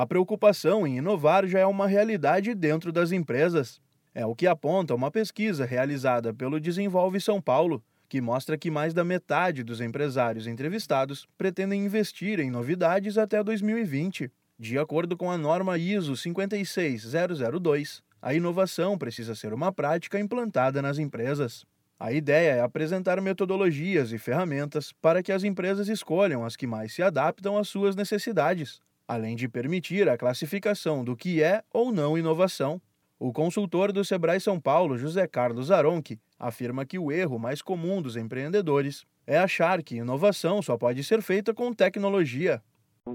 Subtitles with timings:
[0.00, 3.80] A preocupação em inovar já é uma realidade dentro das empresas.
[4.14, 8.94] É o que aponta uma pesquisa realizada pelo Desenvolve São Paulo, que mostra que mais
[8.94, 14.30] da metade dos empresários entrevistados pretendem investir em novidades até 2020.
[14.56, 21.00] De acordo com a norma ISO 56002, a inovação precisa ser uma prática implantada nas
[21.00, 21.66] empresas.
[21.98, 26.94] A ideia é apresentar metodologias e ferramentas para que as empresas escolham as que mais
[26.94, 32.18] se adaptam às suas necessidades, além de permitir a classificação do que é ou não
[32.18, 32.80] inovação.
[33.18, 38.02] O consultor do Sebrae São Paulo, José Carlos Aronchi, afirma que o erro mais comum
[38.02, 42.62] dos empreendedores é achar que inovação só pode ser feita com tecnologia.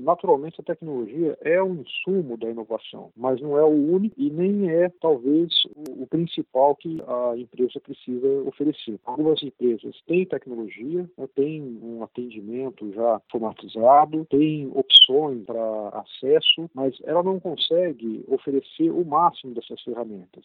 [0.00, 4.70] Naturalmente, a tecnologia é um insumo da inovação, mas não é o único e nem
[4.70, 5.52] é, talvez,
[5.88, 8.98] o, principal que a empresa precisa oferecer.
[9.04, 16.94] Algumas empresas têm tecnologia, né, têm um atendimento já automatizado, têm opções para acesso, mas
[17.04, 20.44] ela não consegue oferecer o máximo dessas ferramentas.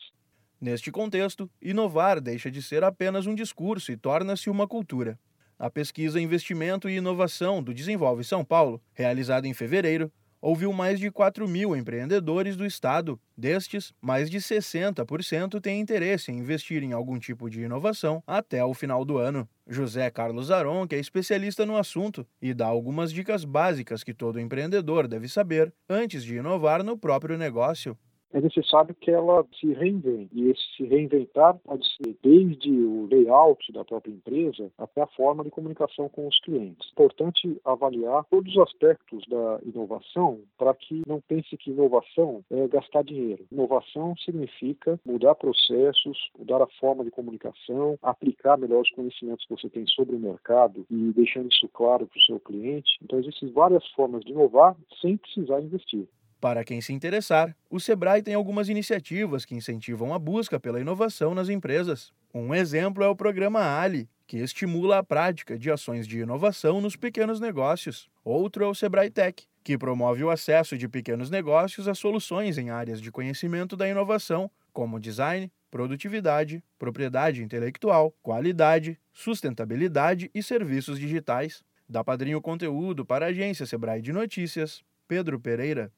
[0.60, 5.20] Neste contexto, inovar deixa de ser apenas um discurso e torna-se uma cultura.
[5.60, 11.10] A pesquisa Investimento e Inovação do Desenvolve São Paulo, realizada em fevereiro, ouviu mais de
[11.10, 13.20] 4 mil empreendedores do estado.
[13.36, 18.76] Destes, mais de 60% têm interesse em investir em algum tipo de inovação até o
[18.76, 19.50] final do ano.
[19.68, 24.40] José Carlos Aron, que é especialista no assunto, e dá algumas dicas básicas que todo
[24.40, 27.98] empreendedor deve saber antes de inovar no próprio negócio
[28.38, 30.30] é necessário que ela se reinvente.
[30.32, 35.44] E esse se reinventar pode ser desde o layout da própria empresa até a forma
[35.44, 36.88] de comunicação com os clientes.
[36.88, 42.68] É importante avaliar todos os aspectos da inovação para que não pense que inovação é
[42.68, 43.46] gastar dinheiro.
[43.52, 49.70] Inovação significa mudar processos, mudar a forma de comunicação, aplicar melhor os conhecimentos que você
[49.70, 52.98] tem sobre o mercado e deixando isso claro para o seu cliente.
[53.02, 56.08] Então, existem várias formas de inovar sem precisar investir.
[56.40, 61.34] Para quem se interessar, o Sebrae tem algumas iniciativas que incentivam a busca pela inovação
[61.34, 62.14] nas empresas.
[62.32, 66.96] Um exemplo é o programa Ali, que estimula a prática de ações de inovação nos
[66.96, 68.08] pequenos negócios.
[68.24, 72.70] Outro é o Sebrae Tech, que promove o acesso de pequenos negócios a soluções em
[72.70, 81.64] áreas de conhecimento da inovação, como design, produtividade, propriedade intelectual, qualidade, sustentabilidade e serviços digitais.
[81.90, 85.92] Dá padrinho conteúdo para a agência Sebrae de Notícias, Pedro Pereira.